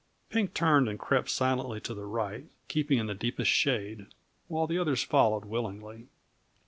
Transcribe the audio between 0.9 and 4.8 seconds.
crept silently to the right, keeping in the deepest shade, while the